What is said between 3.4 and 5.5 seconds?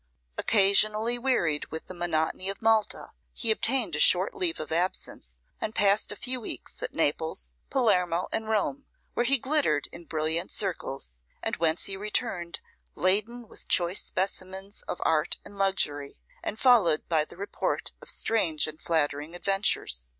obtained a short leave of absence,